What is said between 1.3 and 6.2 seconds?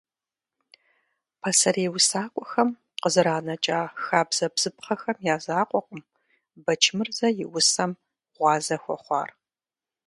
Пасэрей усакӀуэхэм къызэранэкӀа хабзэ-бзыпхъэхэм я закъуэкъым